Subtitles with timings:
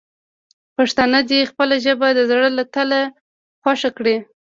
[0.75, 2.99] پښتانه دې خپله ژبه د زړه له تله
[3.61, 4.17] خوښه کړي.